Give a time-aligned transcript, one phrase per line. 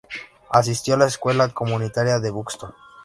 [0.49, 2.73] Asistió a la escuela comunitaria de Buxton.